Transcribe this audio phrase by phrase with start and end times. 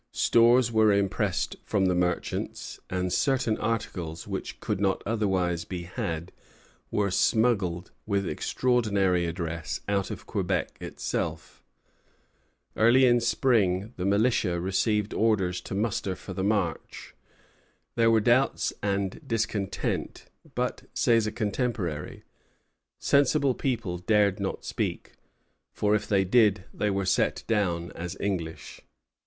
[0.13, 6.31] Stores were impressed from the merchants; and certain articles, which could not otherwise be had,
[6.89, 11.61] were smuggled, with extraordinary address, out of Quebec itself.
[12.75, 17.13] Early in spring the militia received orders to muster for the march.
[17.95, 20.25] There were doubts and discontent;
[20.55, 22.23] but, says a contemporary,
[22.97, 25.11] "sensible people dared not speak,
[25.71, 28.81] for if they did they were set down as English."